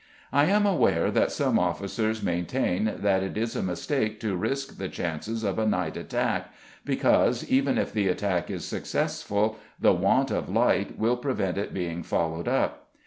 [0.33, 4.89] I am aware that some officers maintain that it is a mistake to risk the
[4.89, 6.51] chances of a night attack,
[6.83, 12.01] because, even if the attack is successful, the want of light will prevent it being
[12.01, 12.87] followed up.